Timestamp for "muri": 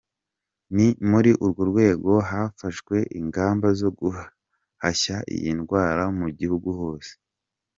1.09-1.31